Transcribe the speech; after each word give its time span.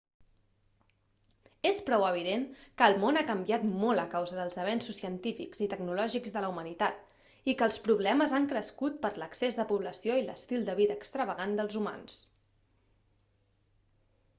és 1.69 1.81
prou 1.89 2.05
evident 2.07 2.45
que 2.79 2.87
el 2.91 2.95
món 3.03 3.19
ha 3.21 3.23
canviat 3.27 3.67
molt 3.81 4.03
a 4.03 4.05
causa 4.13 4.39
dels 4.39 4.57
avenços 4.63 4.97
científics 5.01 5.61
i 5.67 5.69
tecnològics 5.75 6.33
de 6.39 6.43
la 6.47 6.51
humanitat 6.55 7.47
i 7.53 7.57
que 7.61 7.67
els 7.69 7.79
problemes 7.89 8.35
han 8.39 8.49
crescut 8.57 8.99
per 9.07 9.13
l'excés 9.25 9.61
de 9.63 9.67
població 9.75 10.19
i 10.23 10.27
l'estil 10.31 10.69
de 10.73 10.79
vida 10.83 10.97
extravagant 11.03 11.55
dels 11.63 11.81
humans 11.85 12.17